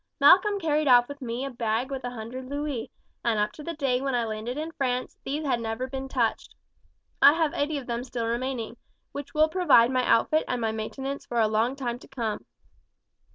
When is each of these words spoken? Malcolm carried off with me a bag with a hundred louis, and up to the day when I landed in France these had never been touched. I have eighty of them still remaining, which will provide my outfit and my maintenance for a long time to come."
Malcolm 0.19 0.59
carried 0.59 0.87
off 0.87 1.07
with 1.07 1.21
me 1.21 1.45
a 1.45 1.49
bag 1.51 1.91
with 1.91 2.03
a 2.03 2.09
hundred 2.09 2.47
louis, 2.47 2.89
and 3.23 3.37
up 3.37 3.51
to 3.51 3.61
the 3.61 3.75
day 3.75 4.01
when 4.01 4.15
I 4.15 4.25
landed 4.25 4.57
in 4.57 4.71
France 4.71 5.15
these 5.23 5.45
had 5.45 5.59
never 5.59 5.85
been 5.85 6.07
touched. 6.07 6.55
I 7.21 7.33
have 7.33 7.53
eighty 7.53 7.77
of 7.77 7.85
them 7.85 8.03
still 8.03 8.25
remaining, 8.25 8.77
which 9.11 9.35
will 9.35 9.47
provide 9.47 9.91
my 9.91 10.03
outfit 10.03 10.45
and 10.47 10.59
my 10.59 10.71
maintenance 10.71 11.23
for 11.27 11.39
a 11.39 11.47
long 11.47 11.75
time 11.75 11.99
to 11.99 12.07
come." 12.07 12.47